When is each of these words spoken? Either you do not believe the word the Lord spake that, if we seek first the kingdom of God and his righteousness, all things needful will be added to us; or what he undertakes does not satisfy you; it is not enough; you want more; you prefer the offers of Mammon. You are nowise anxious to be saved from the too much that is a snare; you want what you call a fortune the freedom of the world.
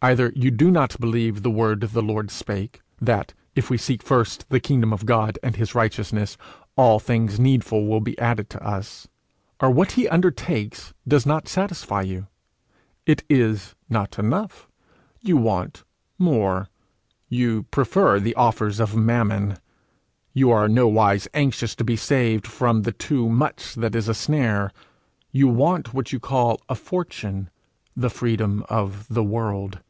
Either 0.00 0.32
you 0.36 0.48
do 0.48 0.70
not 0.70 0.96
believe 1.00 1.42
the 1.42 1.50
word 1.50 1.80
the 1.80 2.00
Lord 2.00 2.30
spake 2.30 2.80
that, 3.00 3.34
if 3.56 3.68
we 3.68 3.76
seek 3.76 4.00
first 4.00 4.48
the 4.48 4.60
kingdom 4.60 4.92
of 4.92 5.04
God 5.04 5.40
and 5.42 5.56
his 5.56 5.74
righteousness, 5.74 6.36
all 6.76 7.00
things 7.00 7.40
needful 7.40 7.84
will 7.84 8.00
be 8.00 8.16
added 8.16 8.48
to 8.50 8.64
us; 8.64 9.08
or 9.58 9.72
what 9.72 9.90
he 9.92 10.08
undertakes 10.08 10.94
does 11.08 11.26
not 11.26 11.48
satisfy 11.48 12.02
you; 12.02 12.28
it 13.06 13.24
is 13.28 13.74
not 13.88 14.20
enough; 14.20 14.68
you 15.20 15.36
want 15.36 15.82
more; 16.16 16.68
you 17.28 17.64
prefer 17.64 18.20
the 18.20 18.36
offers 18.36 18.78
of 18.78 18.94
Mammon. 18.94 19.58
You 20.32 20.52
are 20.52 20.68
nowise 20.68 21.26
anxious 21.34 21.74
to 21.74 21.82
be 21.82 21.96
saved 21.96 22.46
from 22.46 22.82
the 22.82 22.92
too 22.92 23.28
much 23.28 23.74
that 23.74 23.96
is 23.96 24.06
a 24.06 24.14
snare; 24.14 24.70
you 25.32 25.48
want 25.48 25.92
what 25.92 26.12
you 26.12 26.20
call 26.20 26.60
a 26.68 26.76
fortune 26.76 27.50
the 27.96 28.10
freedom 28.10 28.64
of 28.68 29.08
the 29.08 29.24
world. 29.24 29.80